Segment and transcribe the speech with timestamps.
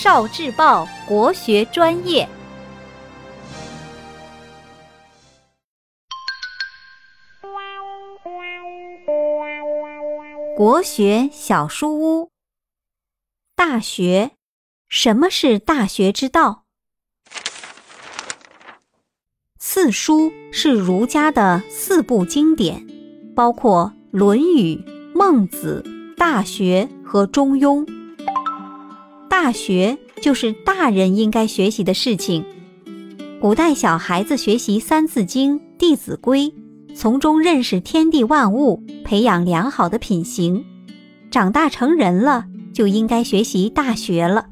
[0.00, 2.28] 少智报国学专业，
[10.56, 12.30] 国学小书屋。
[13.56, 14.30] 大学，
[14.88, 16.62] 什么是大学之道？
[19.58, 22.86] 四书是儒家的四部经典，
[23.34, 24.76] 包括《论语》
[25.12, 25.82] 《孟子》
[26.14, 27.84] 《大学》和《中庸》。
[29.40, 32.44] 大学就是大人应该学习的事情。
[33.40, 36.46] 古代小孩子学习《三字经》《弟子规》，
[36.96, 40.64] 从中认识天地万物，培养良好的品行。
[41.30, 44.46] 长大成人了，就应该学习大学了。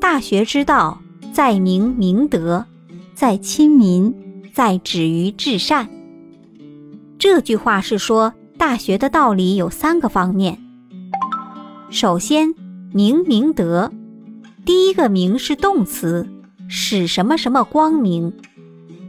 [0.00, 2.64] 大学之道，在明明德。
[3.12, 4.14] 在亲民，
[4.52, 5.88] 在止于至善。
[7.18, 10.60] 这句话是说，大学的道理有三个方面。
[11.90, 12.54] 首先，
[12.96, 13.90] 明明德，
[14.64, 16.28] 第一个明是动词，
[16.68, 18.30] 使什么什么光明；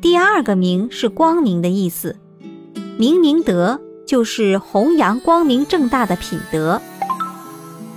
[0.00, 2.14] 第二个明是光明的意思，
[2.96, 6.80] 明明德就是弘扬光明正大的品德。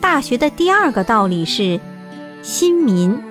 [0.00, 1.78] 大学的第二个道理是
[2.40, 3.22] 亲民，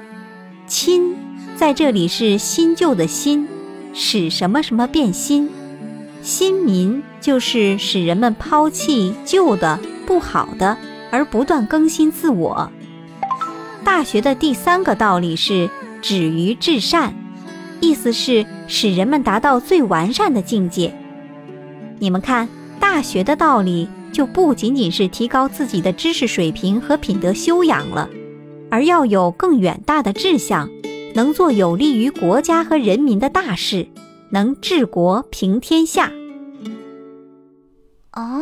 [0.68, 1.16] 亲。
[1.56, 3.48] 在这里是新旧的新，
[3.96, 5.50] 使什么什么变新，
[6.22, 10.78] 新民就是使人们抛弃旧的不好的，
[11.14, 12.72] 而不断更新自我。
[13.86, 15.70] 大学的第三个道理是
[16.02, 17.14] 止于至善，
[17.80, 20.92] 意思是使人们达到最完善的境界。
[22.00, 28.10] 你们看，大学的道理就不仅仅是提高自己的知识水平和品德修养了，
[28.72, 30.68] 而要有更远大的志向。
[31.14, 33.88] 能做有利于国家和人民的大事，
[34.32, 36.12] 能治国平天下。
[38.14, 38.42] 哦，